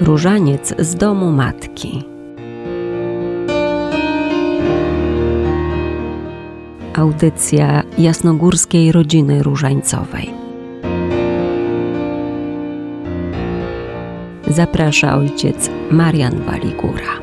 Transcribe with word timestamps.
Różaniec 0.00 0.74
z 0.78 0.94
domu 0.94 1.32
matki. 1.32 2.04
Audycja 6.94 7.82
jasnogórskiej 7.98 8.92
rodziny 8.92 9.42
różańcowej. 9.42 10.30
Zaprasza 14.46 15.16
ojciec 15.16 15.70
Marian 15.90 16.42
Waligura. 16.42 17.20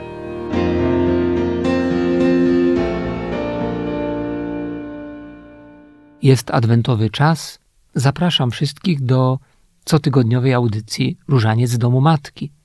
Jest 6.22 6.52
adwentowy 6.52 7.10
czas. 7.10 7.60
Zapraszam 7.96 8.52
wszystkich 8.52 9.02
do 9.02 9.40
cotygodniowej 9.86 10.54
audycji 10.54 11.18
Różaniec 11.28 11.70
z 11.70 11.78
domu 11.78 12.02
matki. 12.02 12.57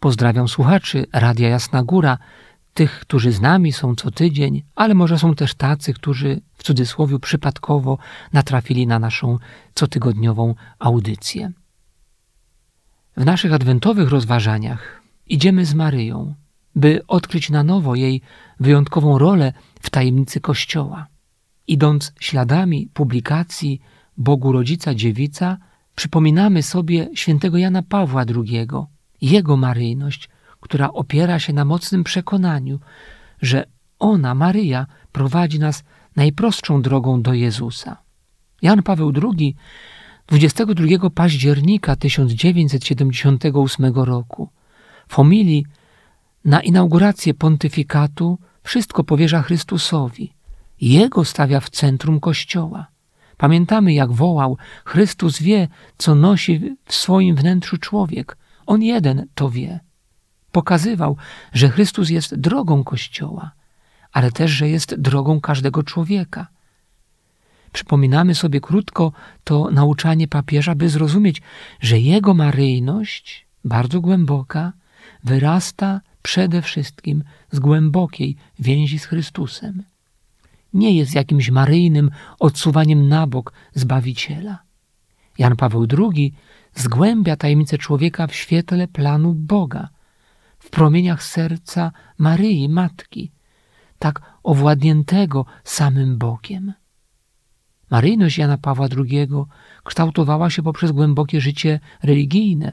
Pozdrawiam 0.00 0.48
słuchaczy 0.48 1.06
Radia 1.12 1.48
Jasna 1.48 1.82
Góra, 1.82 2.18
tych, 2.74 3.00
którzy 3.00 3.32
z 3.32 3.40
nami 3.40 3.72
są 3.72 3.94
co 3.94 4.10
tydzień, 4.10 4.62
ale 4.74 4.94
może 4.94 5.18
są 5.18 5.34
też 5.34 5.54
tacy, 5.54 5.94
którzy 5.94 6.40
w 6.54 6.62
cudzysłowie 6.62 7.18
przypadkowo 7.18 7.98
natrafili 8.32 8.86
na 8.86 8.98
naszą 8.98 9.38
cotygodniową 9.74 10.54
audycję. 10.78 11.52
W 13.16 13.24
naszych 13.24 13.52
adwentowych 13.52 14.08
rozważaniach 14.08 15.02
idziemy 15.26 15.64
z 15.64 15.74
Maryją, 15.74 16.34
by 16.76 17.06
odkryć 17.06 17.50
na 17.50 17.64
nowo 17.64 17.94
jej 17.94 18.20
wyjątkową 18.60 19.18
rolę 19.18 19.52
w 19.80 19.90
tajemnicy 19.90 20.40
Kościoła. 20.40 21.06
Idąc 21.66 22.12
śladami 22.20 22.88
publikacji 22.94 23.80
Bogu 24.16 24.52
Rodzica 24.52 24.94
Dziewica, 24.94 25.58
przypominamy 25.94 26.62
sobie 26.62 27.08
świętego 27.14 27.58
Jana 27.58 27.82
Pawła 27.82 28.24
II, 28.36 28.68
jego 29.30 29.56
maryjność, 29.56 30.28
która 30.60 30.92
opiera 30.92 31.38
się 31.38 31.52
na 31.52 31.64
mocnym 31.64 32.04
przekonaniu, 32.04 32.80
że 33.42 33.64
ona, 33.98 34.34
Maryja, 34.34 34.86
prowadzi 35.12 35.58
nas 35.58 35.84
najprostszą 36.16 36.82
drogą 36.82 37.22
do 37.22 37.34
Jezusa. 37.34 37.96
Jan 38.62 38.82
Paweł 38.82 39.12
II 39.22 39.56
22 40.26 41.10
października 41.10 41.96
1978 41.96 43.94
roku 43.94 44.48
w 45.08 45.14
homilii 45.14 45.66
na 46.44 46.60
inaugurację 46.60 47.34
pontyfikatu 47.34 48.38
wszystko 48.62 49.04
powierza 49.04 49.42
Chrystusowi. 49.42 50.32
Jego 50.80 51.24
stawia 51.24 51.60
w 51.60 51.70
centrum 51.70 52.20
Kościoła. 52.20 52.86
Pamiętamy, 53.36 53.92
jak 53.92 54.12
wołał: 54.12 54.56
Chrystus 54.84 55.42
wie, 55.42 55.68
co 55.98 56.14
nosi 56.14 56.76
w 56.84 56.94
swoim 56.94 57.36
wnętrzu 57.36 57.78
człowiek. 57.78 58.36
On 58.66 58.82
jeden 58.82 59.26
to 59.34 59.50
wie. 59.50 59.80
Pokazywał, 60.52 61.16
że 61.52 61.68
Chrystus 61.68 62.10
jest 62.10 62.34
drogą 62.34 62.84
Kościoła, 62.84 63.50
ale 64.12 64.32
też, 64.32 64.50
że 64.50 64.68
jest 64.68 64.94
drogą 64.94 65.40
każdego 65.40 65.82
człowieka. 65.82 66.46
Przypominamy 67.72 68.34
sobie 68.34 68.60
krótko 68.60 69.12
to 69.44 69.70
nauczanie 69.70 70.28
papieża, 70.28 70.74
by 70.74 70.88
zrozumieć, 70.88 71.42
że 71.80 71.98
jego 71.98 72.34
maryjność, 72.34 73.46
bardzo 73.64 74.00
głęboka, 74.00 74.72
wyrasta 75.24 76.00
przede 76.22 76.62
wszystkim 76.62 77.24
z 77.50 77.58
głębokiej 77.58 78.36
więzi 78.58 78.98
z 78.98 79.04
Chrystusem. 79.04 79.82
Nie 80.74 80.96
jest 80.96 81.14
jakimś 81.14 81.50
maryjnym 81.50 82.10
odsuwaniem 82.38 83.08
na 83.08 83.26
bok 83.26 83.52
Zbawiciela. 83.74 84.58
Jan 85.38 85.56
Paweł 85.56 85.86
II 85.98 86.34
zgłębia 86.74 87.36
tajemnicę 87.36 87.78
człowieka 87.78 88.26
w 88.26 88.34
świetle 88.34 88.88
planu 88.88 89.34
Boga, 89.34 89.88
w 90.58 90.70
promieniach 90.70 91.22
serca 91.22 91.92
Maryi, 92.18 92.68
Matki, 92.68 93.32
tak 93.98 94.22
owładniętego 94.42 95.46
samym 95.64 96.18
Bogiem. 96.18 96.72
Maryjność 97.90 98.38
Jana 98.38 98.58
Pawła 98.58 98.88
II 98.96 99.28
kształtowała 99.84 100.50
się 100.50 100.62
poprzez 100.62 100.92
głębokie 100.92 101.40
życie 101.40 101.80
religijne, 102.02 102.72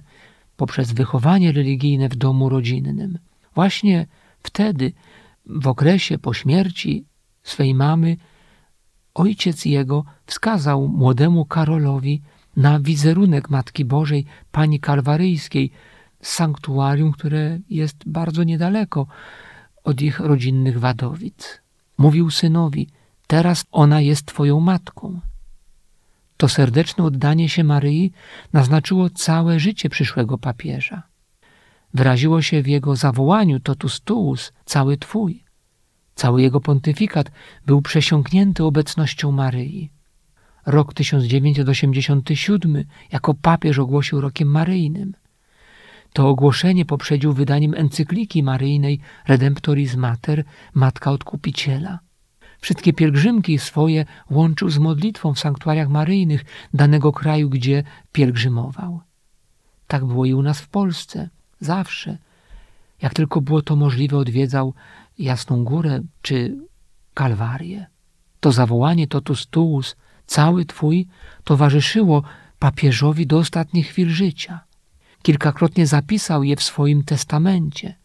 poprzez 0.55 0.91
wychowanie 0.91 1.51
religijne 1.51 2.09
w 2.09 2.15
domu 2.15 2.49
rodzinnym. 2.49 3.19
Właśnie 3.55 4.07
wtedy, 4.43 4.93
w 5.45 5.67
okresie 5.67 6.17
po 6.17 6.33
śmierci 6.33 7.05
swej 7.43 7.73
mamy, 7.73 8.17
ojciec 9.13 9.65
jego 9.65 10.05
wskazał 10.25 10.87
młodemu 10.87 11.45
Karolowi 11.45 12.21
na 12.55 12.79
wizerunek 12.79 13.49
Matki 13.49 13.85
Bożej, 13.85 14.25
Pani 14.51 14.79
Kalwaryjskiej, 14.79 15.71
sanktuarium, 16.21 17.11
które 17.11 17.59
jest 17.69 17.97
bardzo 18.05 18.43
niedaleko 18.43 19.07
od 19.83 20.01
ich 20.01 20.19
rodzinnych 20.19 20.79
Wadowic. 20.79 21.61
Mówił 21.97 22.31
synowi, 22.31 22.87
teraz 23.27 23.65
ona 23.71 24.01
jest 24.01 24.25
Twoją 24.25 24.59
matką. 24.59 25.19
To 26.37 26.49
serdeczne 26.49 27.03
oddanie 27.03 27.49
się 27.49 27.63
Maryi 27.63 28.11
naznaczyło 28.53 29.09
całe 29.09 29.59
życie 29.59 29.89
przyszłego 29.89 30.37
papieża. 30.37 31.03
Wyraziło 31.93 32.41
się 32.41 32.61
w 32.61 32.67
jego 32.67 32.95
zawołaniu 32.95 33.59
totus 33.59 34.01
tuus, 34.01 34.53
cały 34.65 34.97
Twój. 34.97 35.43
Cały 36.15 36.41
jego 36.41 36.61
pontyfikat 36.61 37.31
był 37.65 37.81
przesiąknięty 37.81 38.63
obecnością 38.63 39.31
Maryi. 39.31 39.89
Rok 40.65 40.93
1987 40.93 42.83
jako 43.11 43.33
papież 43.33 43.79
ogłosił 43.79 44.21
rokiem 44.21 44.47
maryjnym. 44.47 45.13
To 46.13 46.29
ogłoszenie 46.29 46.85
poprzedził 46.85 47.33
wydaniem 47.33 47.73
encykliki 47.73 48.43
maryjnej 48.43 48.99
Redemptoris 49.27 49.95
Mater, 49.95 50.43
Matka 50.73 51.11
Odkupiciela. 51.11 51.99
Wszystkie 52.61 52.93
pielgrzymki 52.93 53.59
swoje 53.59 54.05
łączył 54.29 54.69
z 54.69 54.77
modlitwą 54.77 55.33
w 55.33 55.39
sanktuariach 55.39 55.89
maryjnych 55.89 56.45
danego 56.73 57.11
kraju, 57.11 57.49
gdzie 57.49 57.83
pielgrzymował. 58.11 59.01
Tak 59.87 60.05
było 60.05 60.25
i 60.25 60.33
u 60.33 60.41
nas 60.41 60.61
w 60.61 60.67
Polsce, 60.67 61.29
zawsze. 61.59 62.17
Jak 63.01 63.13
tylko 63.13 63.41
było 63.41 63.61
to 63.61 63.75
możliwe, 63.75 64.17
odwiedzał 64.17 64.73
Jasną 65.19 65.63
Górę 65.63 66.01
czy 66.21 66.57
Kalwarię. 67.13 67.87
To 68.39 68.51
zawołanie 68.51 69.07
totus 69.07 69.47
tuus, 69.47 69.95
cały 70.31 70.65
Twój, 70.65 71.07
towarzyszyło 71.43 72.23
papieżowi 72.59 73.27
do 73.27 73.37
ostatnich 73.37 73.87
chwil 73.87 74.09
życia. 74.09 74.59
Kilkakrotnie 75.21 75.87
zapisał 75.87 76.43
je 76.43 76.55
w 76.55 76.63
swoim 76.63 77.03
testamencie, 77.03 77.95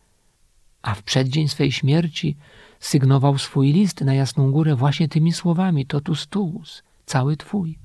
a 0.83 0.95
w 0.95 1.03
przeddzień 1.03 1.49
swej 1.49 1.73
śmierci 1.73 2.37
sygnował 2.81 3.39
swój 3.39 3.73
list 3.73 4.01
na 4.01 4.15
Jasną 4.15 4.51
Górę 4.53 4.77
właśnie 4.77 5.09
tymi 5.09 5.33
słowami 5.33 5.87
totus 5.87 6.27
tuus, 6.27 6.83
cały 7.07 7.37
Twój. 7.37 7.79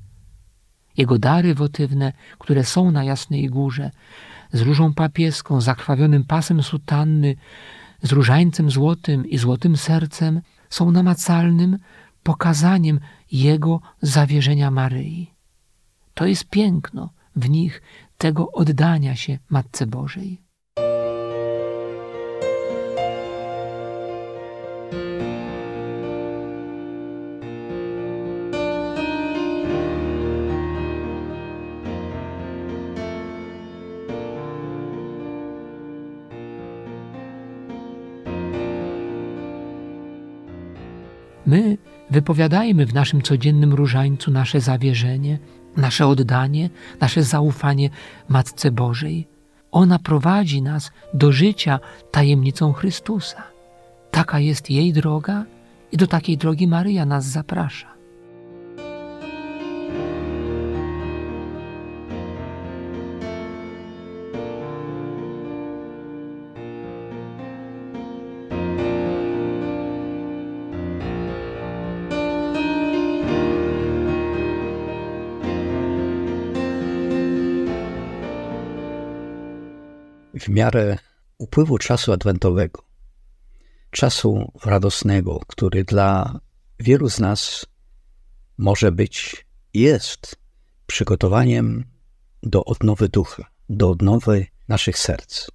Jego 0.98 1.20
dary 1.20 1.56
wotywne, 1.56 2.14
które 2.40 2.64
są 2.64 2.92
na 2.92 3.04
Jasnej 3.04 3.50
Górze, 3.50 3.92
z 4.54 4.62
różą 4.62 4.94
papieską, 4.94 5.62
zakrwawionym 5.62 6.24
pasem 6.24 6.64
sutanny, 6.64 7.36
z 8.02 8.12
różańcem 8.12 8.72
złotym 8.72 9.26
i 9.26 9.38
złotym 9.38 9.78
sercem, 9.78 10.42
są 10.70 10.92
namacalnym 10.92 11.78
pokazaniem 12.24 13.00
Jego 13.32 13.82
zawierzenia 14.02 14.72
Maryi. 14.72 15.34
To 16.14 16.26
jest 16.26 16.50
piękno 16.50 17.10
w 17.36 17.50
nich 17.50 17.82
tego 18.18 18.52
oddania 18.52 19.16
się 19.16 19.40
Matce 19.50 19.88
Bożej. 19.88 20.42
My 41.46 41.78
wypowiadajmy 42.10 42.86
w 42.86 42.94
naszym 42.94 43.22
codziennym 43.22 43.74
różańcu 43.74 44.32
nasze 44.32 44.62
zawierzenie, 44.62 45.40
nasze 45.78 46.08
oddanie, 46.08 46.70
nasze 47.00 47.24
zaufanie 47.24 47.90
Matce 48.30 48.72
Bożej. 48.72 49.28
Ona 49.72 50.00
prowadzi 50.00 50.62
nas 50.62 50.92
do 51.14 51.32
życia 51.32 51.80
tajemnicą 52.12 52.74
Chrystusa. 52.74 53.44
Taka 54.12 54.40
jest 54.40 54.70
jej 54.70 54.94
droga 54.94 55.46
i 55.92 55.98
do 55.98 56.08
takiej 56.08 56.38
drogi 56.38 56.68
Maryja 56.68 57.06
nas 57.06 57.26
zaprasza. 57.26 58.01
W 80.42 80.50
miarę 80.50 80.98
upływu 81.38 81.78
czasu 81.78 82.14
adwentowego, 82.14 82.84
czasu 83.92 84.52
radosnego, 84.66 85.40
który 85.48 85.84
dla 85.84 86.40
wielu 86.80 87.10
z 87.10 87.20
nas 87.20 87.66
może 88.58 88.92
być, 88.92 89.46
jest 89.74 90.36
przygotowaniem 90.88 91.86
do 92.44 92.66
odnowy 92.66 93.10
ducha, 93.10 93.44
do 93.70 93.90
odnowy 93.90 94.46
naszych 94.68 94.98
serc. 94.98 95.48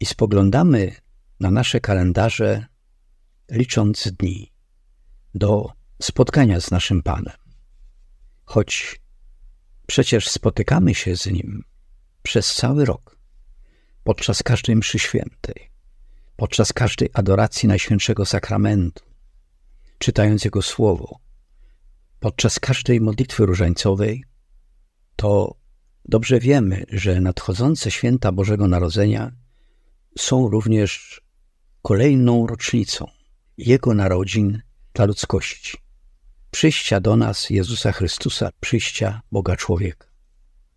I 0.00 0.06
spoglądamy 0.06 0.96
na 1.40 1.50
nasze 1.50 1.80
kalendarze, 1.80 2.66
licząc 3.50 4.08
dni 4.12 4.52
do 5.34 5.72
spotkania 6.02 6.60
z 6.60 6.70
naszym 6.70 7.02
Panem. 7.02 7.36
Choć 8.44 9.00
przecież 9.86 10.28
spotykamy 10.28 10.94
się 10.94 11.16
z 11.16 11.26
Nim 11.26 11.64
przez 12.22 12.54
cały 12.54 12.84
rok, 12.84 13.11
podczas 14.04 14.42
każdej 14.42 14.76
mszy 14.76 14.98
świętej, 14.98 15.70
podczas 16.36 16.72
każdej 16.72 17.10
adoracji 17.12 17.68
Najświętszego 17.68 18.26
Sakramentu, 18.26 19.04
czytając 19.98 20.44
Jego 20.44 20.62
Słowo, 20.62 21.18
podczas 22.20 22.60
każdej 22.60 23.00
modlitwy 23.00 23.46
różańcowej, 23.46 24.24
to 25.16 25.54
dobrze 26.04 26.40
wiemy, 26.40 26.84
że 26.88 27.20
nadchodzące 27.20 27.90
święta 27.90 28.32
Bożego 28.32 28.68
Narodzenia 28.68 29.32
są 30.18 30.48
również 30.48 31.20
kolejną 31.82 32.46
rocznicą 32.46 33.06
Jego 33.58 33.94
narodzin 33.94 34.62
dla 34.94 35.04
ludzkości. 35.04 35.78
Przyjścia 36.50 37.00
do 37.00 37.16
nas 37.16 37.50
Jezusa 37.50 37.92
Chrystusa, 37.92 38.50
przyjścia 38.60 39.22
Boga 39.32 39.56
człowieka. 39.56 40.06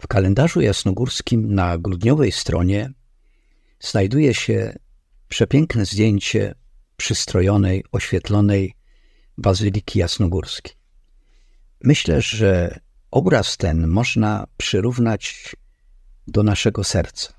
W 0.02 0.08
kalendarzu 0.08 0.62
jasnogórskim 0.62 1.54
na 1.54 1.78
grudniowej 1.78 2.32
stronie 2.32 2.94
znajduje 3.86 4.34
się 4.34 4.76
przepiękne 5.28 5.86
zdjęcie 5.86 6.56
przystrojonej, 6.98 7.84
oświetlonej 7.92 8.74
Bazyliki 9.38 10.00
Jasnogórskiej. 10.00 10.74
Myślę, 11.84 12.22
że 12.22 12.80
obraz 13.12 13.58
ten 13.58 13.88
można 13.88 14.48
przyrównać 14.58 15.56
do 16.28 16.44
naszego 16.44 16.84
serca. 16.84 17.34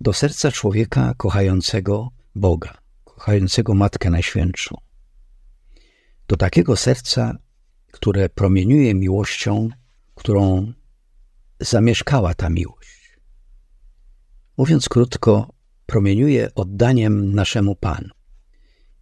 Do 0.00 0.12
serca 0.12 0.52
człowieka 0.52 1.14
kochającego 1.16 2.08
Boga, 2.34 2.78
kochającego 3.04 3.74
Matkę 3.74 4.10
Najświętszą. 4.10 4.76
Do 6.28 6.36
takiego 6.36 6.76
serca, 6.76 7.36
które 7.92 8.28
promieniuje 8.28 8.94
miłością, 8.94 9.68
którą 10.14 10.72
zamieszkała 11.60 12.34
ta 12.34 12.50
miłość. 12.50 13.03
Mówiąc 14.56 14.88
krótko, 14.88 15.54
promieniuje 15.86 16.54
oddaniem 16.54 17.34
naszemu 17.34 17.76
Panu. 17.76 18.08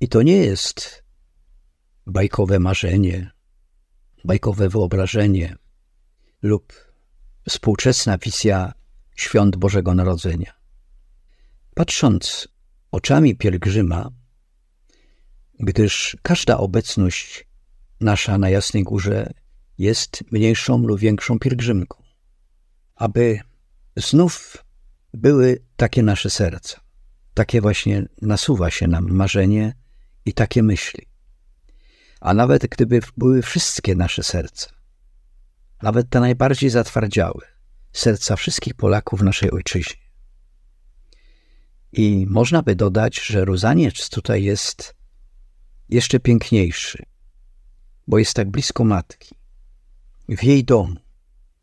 I 0.00 0.08
to 0.08 0.22
nie 0.22 0.36
jest 0.36 1.04
bajkowe 2.06 2.58
marzenie, 2.58 3.30
bajkowe 4.24 4.68
wyobrażenie 4.68 5.56
lub 6.42 6.72
współczesna 7.48 8.18
wizja 8.18 8.72
świąt 9.16 9.56
Bożego 9.56 9.94
Narodzenia. 9.94 10.52
Patrząc 11.74 12.48
oczami 12.90 13.36
pielgrzyma, 13.36 14.10
gdyż 15.60 16.16
każda 16.22 16.58
obecność 16.58 17.46
nasza 18.00 18.38
na 18.38 18.50
Jasnej 18.50 18.82
Górze 18.82 19.32
jest 19.78 20.24
mniejszą 20.30 20.78
lub 20.78 20.98
większą 20.98 21.38
pielgrzymką, 21.38 22.02
aby 22.94 23.40
znów 23.96 24.64
były 25.14 25.64
takie 25.76 26.02
nasze 26.02 26.30
serca. 26.30 26.80
Takie 27.34 27.60
właśnie 27.60 28.08
nasuwa 28.22 28.70
się 28.70 28.88
nam 28.88 29.10
marzenie 29.10 29.74
i 30.24 30.32
takie 30.32 30.62
myśli. 30.62 31.06
A 32.20 32.34
nawet 32.34 32.66
gdyby 32.66 33.00
były 33.16 33.42
wszystkie 33.42 33.94
nasze 33.94 34.22
serca, 34.22 34.70
nawet 35.82 36.08
te 36.08 36.20
najbardziej 36.20 36.70
zatwardziałe, 36.70 37.46
serca 37.92 38.36
wszystkich 38.36 38.74
Polaków 38.74 39.20
w 39.20 39.24
naszej 39.24 39.50
ojczyźnie. 39.50 40.02
I 41.92 42.26
można 42.28 42.62
by 42.62 42.76
dodać, 42.76 43.20
że 43.20 43.44
Różaniec 43.44 44.08
tutaj 44.08 44.44
jest 44.44 44.94
jeszcze 45.88 46.20
piękniejszy, 46.20 47.02
bo 48.06 48.18
jest 48.18 48.34
tak 48.34 48.50
blisko 48.50 48.84
matki, 48.84 49.34
w 50.28 50.44
jej 50.44 50.64
domu, 50.64 50.96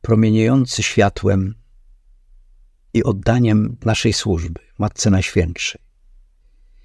promieniejący 0.02 0.84
światłem 0.84 1.59
i 2.94 3.04
oddaniem 3.04 3.78
naszej 3.86 4.14
służby, 4.14 4.62
Matce 4.78 5.10
Najświętszej. 5.10 5.82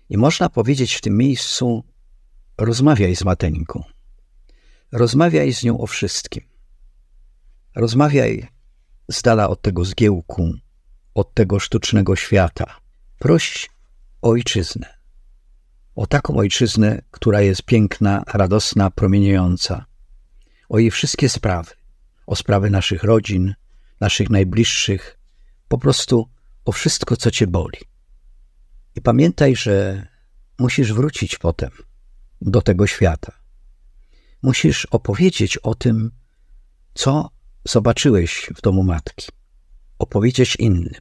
I 0.08 0.16
można 0.16 0.48
powiedzieć 0.48 0.94
w 0.94 1.00
tym 1.00 1.16
miejscu, 1.16 1.84
rozmawiaj 2.58 3.16
z 3.16 3.24
Mateńką. 3.24 3.84
Rozmawiaj 4.92 5.54
z 5.54 5.64
nią 5.64 5.80
o 5.80 5.86
wszystkim. 5.86 6.44
Rozmawiaj 7.74 8.48
z 9.10 9.22
dala 9.22 9.48
od 9.48 9.62
tego 9.62 9.84
zgiełku, 9.84 10.52
od 11.14 11.34
tego 11.34 11.60
sztucznego 11.60 12.16
świata. 12.16 12.76
Proś 13.18 13.70
o 14.22 14.28
ojczyznę. 14.28 14.94
O 15.94 16.06
taką 16.06 16.36
ojczyznę, 16.36 17.02
która 17.10 17.40
jest 17.40 17.62
piękna, 17.62 18.22
radosna, 18.26 18.90
promieniejąca. 18.90 19.84
O 20.68 20.78
jej 20.78 20.90
wszystkie 20.90 21.28
sprawy. 21.28 21.70
O 22.26 22.36
sprawy 22.36 22.70
naszych 22.70 23.04
rodzin, 23.04 23.54
naszych 24.00 24.30
najbliższych, 24.30 25.18
po 25.74 25.78
prostu 25.78 26.28
o 26.64 26.72
wszystko, 26.72 27.16
co 27.16 27.30
cię 27.30 27.46
boli. 27.46 27.78
I 28.94 29.00
pamiętaj, 29.00 29.56
że 29.56 30.06
musisz 30.58 30.92
wrócić 30.92 31.38
potem 31.38 31.70
do 32.40 32.62
tego 32.62 32.86
świata. 32.86 33.32
Musisz 34.42 34.86
opowiedzieć 34.86 35.58
o 35.58 35.74
tym, 35.74 36.10
co 36.94 37.30
zobaczyłeś 37.64 38.50
w 38.56 38.60
domu 38.60 38.82
matki. 38.82 39.26
Opowiedzieć 39.98 40.56
innym. 40.56 41.00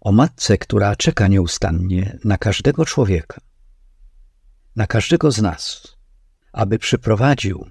O 0.00 0.12
matce, 0.12 0.58
która 0.58 0.96
czeka 0.96 1.28
nieustannie 1.28 2.18
na 2.24 2.38
każdego 2.38 2.84
człowieka, 2.84 3.40
na 4.76 4.86
każdego 4.86 5.30
z 5.30 5.42
nas, 5.42 5.96
aby 6.52 6.78
przyprowadził 6.78 7.70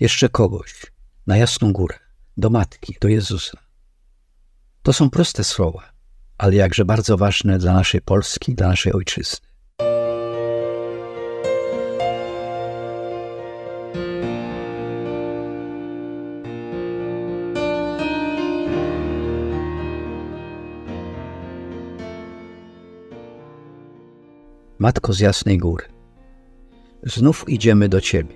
jeszcze 0.00 0.28
kogoś 0.28 0.86
na 1.26 1.36
jasną 1.36 1.72
górę, 1.72 1.98
do 2.36 2.50
matki, 2.50 2.96
do 3.00 3.08
Jezusa. 3.08 3.61
To 4.82 4.92
są 4.92 5.10
proste 5.10 5.44
słowa, 5.44 5.82
ale 6.38 6.54
jakże 6.54 6.84
bardzo 6.84 7.16
ważne 7.16 7.58
dla 7.58 7.72
naszej 7.72 8.00
Polski, 8.00 8.54
dla 8.54 8.68
naszej 8.68 8.92
ojczyzny. 8.92 9.48
Matko 24.78 25.12
z 25.12 25.20
Jasnej 25.20 25.58
Góry, 25.58 25.84
znów 27.02 27.48
idziemy 27.48 27.88
do 27.88 28.00
Ciebie. 28.00 28.34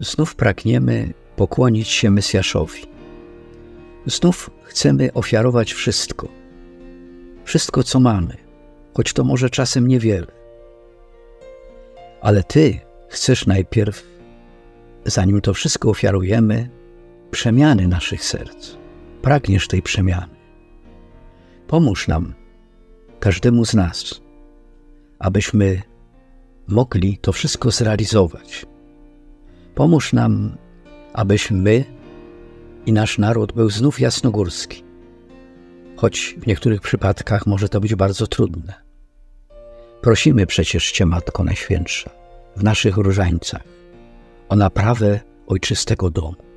Znów 0.00 0.34
pragniemy 0.34 1.14
pokłonić 1.36 1.88
się 1.88 2.10
Mesjaszowi. 2.10 2.93
Znów 4.06 4.50
chcemy 4.62 5.12
ofiarować 5.12 5.72
wszystko. 5.72 6.28
Wszystko, 7.44 7.82
co 7.82 8.00
mamy, 8.00 8.36
choć 8.94 9.12
to 9.12 9.24
może 9.24 9.50
czasem 9.50 9.88
niewiele. 9.88 10.26
Ale 12.20 12.42
Ty 12.42 12.80
chcesz 13.08 13.46
najpierw, 13.46 14.06
zanim 15.04 15.40
to 15.40 15.54
wszystko 15.54 15.90
ofiarujemy, 15.90 16.70
przemiany 17.30 17.88
naszych 17.88 18.24
serc. 18.24 18.76
Pragniesz 19.22 19.68
tej 19.68 19.82
przemiany. 19.82 20.34
Pomóż 21.66 22.08
nam, 22.08 22.34
każdemu 23.20 23.64
z 23.64 23.74
nas, 23.74 24.20
abyśmy 25.18 25.82
mogli 26.68 27.18
to 27.18 27.32
wszystko 27.32 27.70
zrealizować. 27.70 28.66
Pomóż 29.74 30.12
nam, 30.12 30.56
abyśmy 31.12 31.56
my 31.56 31.84
i 32.86 32.92
nasz 32.92 33.18
naród 33.18 33.52
był 33.52 33.70
znów 33.70 34.00
jasnogórski, 34.00 34.84
choć 35.96 36.36
w 36.38 36.46
niektórych 36.46 36.80
przypadkach 36.80 37.46
może 37.46 37.68
to 37.68 37.80
być 37.80 37.94
bardzo 37.94 38.26
trudne. 38.26 38.74
Prosimy 40.00 40.46
przecież 40.46 40.92
Cię, 40.92 41.06
Matko 41.06 41.44
Najświętsza, 41.44 42.10
w 42.56 42.64
naszych 42.64 42.96
różańcach 42.96 43.62
o 44.48 44.56
naprawę 44.56 45.20
ojczystego 45.46 46.10
domu. 46.10 46.53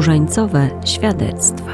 Różańcowe 0.00 0.70
świadectwa. 0.84 1.72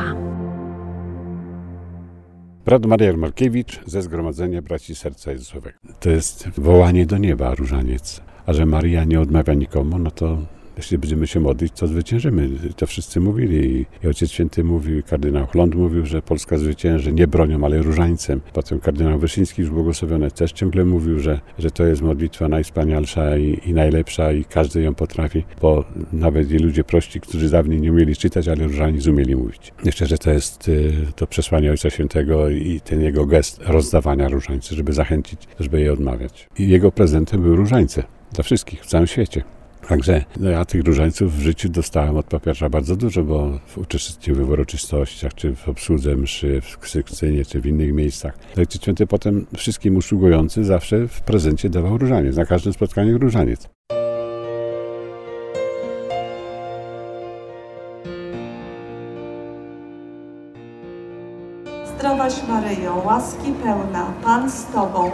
Brat 2.64 2.86
Marian 2.86 3.16
Markiewicz 3.16 3.80
ze 3.86 4.02
Zgromadzenia 4.02 4.62
Braci 4.62 4.94
Serca 4.94 5.32
Jezusowego. 5.32 5.78
To 6.00 6.10
jest 6.10 6.48
wołanie 6.60 7.06
do 7.06 7.18
nieba, 7.18 7.54
różaniec. 7.54 8.20
A 8.46 8.52
że 8.52 8.66
Maria 8.66 9.04
nie 9.04 9.20
odmawia 9.20 9.54
nikomu, 9.54 9.98
no 9.98 10.10
to 10.10 10.38
jeśli 10.76 10.98
będziemy 10.98 11.26
się 11.26 11.40
modlić, 11.40 11.72
to 11.72 11.86
zwyciężymy. 11.86 12.48
To 12.76 12.86
wszyscy 12.86 13.20
mówili. 13.20 13.86
I 14.04 14.06
Ojciec 14.06 14.30
Święty 14.30 14.64
mówił, 14.64 15.02
kardynał 15.06 15.46
Chląd 15.46 15.74
mówił, 15.74 16.06
że 16.06 16.22
Polska 16.22 16.58
zwycięży 16.58 17.12
nie 17.12 17.26
bronią, 17.26 17.64
ale 17.64 17.82
różańcem. 17.82 18.40
Potem 18.52 18.80
kardynał 18.80 19.18
Wyszyński, 19.18 19.62
już 19.62 19.70
błogosławiony, 19.70 20.30
też 20.30 20.52
ciągle 20.52 20.84
mówił, 20.84 21.18
że, 21.18 21.40
że 21.58 21.70
to 21.70 21.86
jest 21.86 22.02
modlitwa 22.02 22.48
najwspanialsza 22.48 23.36
i, 23.36 23.60
i 23.66 23.72
najlepsza 23.72 24.32
i 24.32 24.44
każdy 24.44 24.82
ją 24.82 24.94
potrafi, 24.94 25.44
bo 25.62 25.84
nawet 26.12 26.50
i 26.50 26.58
ludzie 26.58 26.84
prości, 26.84 27.20
którzy 27.20 27.50
dawniej 27.50 27.80
nie 27.80 27.92
umieli 27.92 28.16
czytać, 28.16 28.48
ale 28.48 28.66
różaniec 28.66 29.06
umieli 29.06 29.36
mówić. 29.36 29.72
Myślę, 29.84 30.06
że 30.06 30.18
to 30.18 30.30
jest 30.30 30.68
y, 30.68 30.92
to 31.16 31.26
przesłanie 31.26 31.70
Ojca 31.70 31.90
Świętego 31.90 32.48
i 32.48 32.80
ten 32.84 33.02
jego 33.02 33.26
gest 33.26 33.60
rozdawania 33.66 34.28
różańcy, 34.28 34.74
żeby 34.74 34.92
zachęcić, 34.92 35.48
żeby 35.60 35.80
je 35.80 35.92
odmawiać. 35.92 36.48
I 36.58 36.68
jego 36.68 36.92
prezentem 36.92 37.42
były 37.42 37.56
różańce 37.56 38.02
dla 38.32 38.44
wszystkich 38.44 38.82
w 38.82 38.86
całym 38.86 39.06
świecie. 39.06 39.55
Także 39.88 40.24
ja 40.40 40.64
tych 40.64 40.84
różańców 40.84 41.36
w 41.36 41.40
życiu 41.40 41.68
dostałem 41.68 42.16
od 42.16 42.26
papieża 42.26 42.68
bardzo 42.68 42.96
dużo, 42.96 43.22
bo 43.22 43.50
uczestniczyłem 43.76 44.44
w 44.44 44.50
uroczystościach, 44.50 45.34
czy 45.34 45.56
w 45.56 45.68
obsłudze 45.68 46.16
mszy, 46.16 46.60
w 46.60 46.78
Krzyksztynie, 46.78 47.44
czy 47.44 47.60
w 47.60 47.66
innych 47.66 47.92
miejscach. 47.92 48.38
Ojciec 48.58 48.82
Święty 48.82 49.06
potem 49.06 49.46
wszystkim 49.56 49.96
usługujący 49.96 50.64
zawsze 50.64 51.08
w 51.08 51.20
prezencie 51.20 51.70
dawał 51.70 51.98
różaniec, 51.98 52.36
na 52.36 52.46
każdym 52.46 52.72
spotkaniu 52.72 53.18
różaniec. 53.18 53.68
Zdrowaś 61.98 62.34
Maryjo, 62.48 63.02
łaski 63.06 63.52
pełna, 63.62 64.12
Pan 64.24 64.50
z 64.50 64.66
Tobą, 64.66 65.10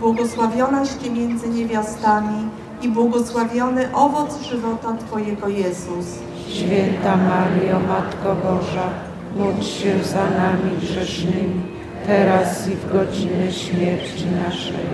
błogosławionaś 0.00 0.88
Ty 0.88 1.10
między 1.10 1.48
niewiastami 1.48 2.48
i 2.82 2.88
błogosławiony 2.88 3.94
owoc 3.94 4.42
żywota 4.42 4.96
Twojego 4.96 5.48
Jezus. 5.48 6.18
Święta 6.48 7.16
Mario, 7.16 7.80
Matko 7.88 8.36
Boża, 8.36 8.90
módl 9.36 9.62
się 9.62 10.04
za 10.04 10.30
nami 10.30 10.70
grzesznymi, 10.80 11.62
teraz 12.06 12.68
i 12.68 12.70
w 12.70 12.92
godzinę 12.92 13.52
śmierci 13.52 14.26
naszej. 14.26 14.86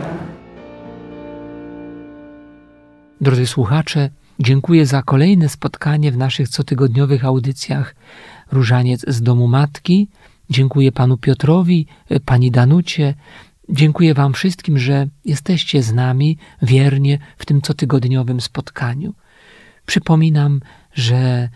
Drodzy 3.21 3.47
słuchacze, 3.47 4.11
dziękuję 4.39 4.87
za 4.87 5.03
kolejne 5.03 5.49
spotkanie 5.49 6.13
w 6.13 6.17
naszych 6.17 6.49
cotygodniowych 6.49 7.25
audycjach 7.25 7.95
Różaniec 8.53 9.05
z 9.09 9.23
domu 9.23 9.49
Matki. 9.49 10.09
Dziękuję 10.51 10.93
panu 10.93 11.17
Piotrowi, 11.17 11.87
pani 12.25 12.51
Danucie, 12.51 13.15
Dziękuję 13.69 14.15
Wam 14.15 14.33
wszystkim, 14.33 14.79
że 14.79 15.07
jesteście 15.25 15.83
z 15.83 15.93
nami 15.93 16.39
wiernie 16.63 17.19
w 17.39 17.47
tym 17.47 17.61
cotygodniowym 17.61 18.41
spotkaniu. 18.41 19.15
Przypominam, 19.87 20.61
że 20.95 21.49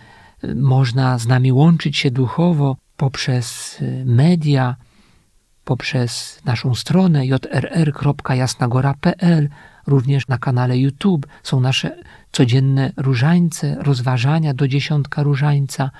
można 0.55 1.19
z 1.19 1.27
nami 1.27 1.53
łączyć 1.53 1.97
się 1.97 2.11
duchowo 2.11 2.77
poprzez 2.97 3.79
media, 4.05 4.77
poprzez 5.65 6.41
naszą 6.45 6.75
stronę 6.75 7.27
jrr.jasnagora.pl, 7.27 9.49
również 9.87 10.29
na 10.29 10.39
kanale 10.39 10.79
YouTube 10.79 11.27
są 11.43 11.61
nasze 11.61 11.97
codzienne 12.33 12.93
różańce, 12.97 13.77
rozważania 13.81 14.55
do 14.55 14.69
dziesiątka 14.69 15.23
różańca 15.23 15.91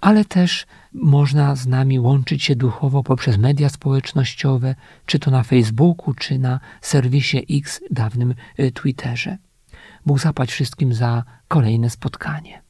ale 0.00 0.24
też 0.24 0.66
można 1.02 1.56
z 1.56 1.66
nami 1.66 2.00
łączyć 2.00 2.44
się 2.44 2.56
duchowo 2.56 3.02
poprzez 3.02 3.38
media 3.38 3.68
społecznościowe, 3.68 4.74
czy 5.06 5.18
to 5.18 5.30
na 5.30 5.42
Facebooku, 5.42 6.14
czy 6.14 6.38
na 6.38 6.60
serwisie 6.80 7.46
X, 7.50 7.80
dawnym 7.90 8.34
y, 8.60 8.72
Twitterze. 8.72 9.38
Bóg 10.06 10.20
zapłać 10.20 10.50
wszystkim 10.52 10.94
za 10.94 11.24
kolejne 11.48 11.90
spotkanie. 11.90 12.62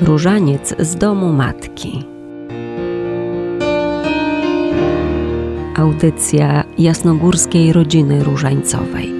Różaniec 0.00 0.74
z 0.78 0.96
domu 0.96 1.32
matki. 1.32 2.04
Audycja 5.76 6.64
jasnogórskiej 6.78 7.72
rodziny 7.72 8.24
różańcowej. 8.24 9.13